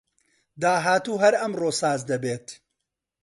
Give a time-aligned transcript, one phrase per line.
[0.61, 2.47] داهاتوو هەر ئەمڕۆ ساز دەبێت